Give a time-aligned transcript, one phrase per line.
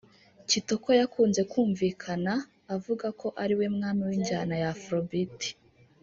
[0.49, 2.33] Kitoko yakunze kumvikana
[2.75, 5.39] avuga ko ariwe mwami w’injyana ya Afrobeat